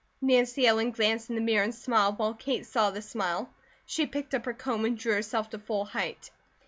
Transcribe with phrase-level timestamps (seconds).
[0.19, 3.51] Nancy Ellen glanced in the mirror and smiled, while Kate saw the smile.
[3.85, 6.31] She picked up her comb and drew herself to full height.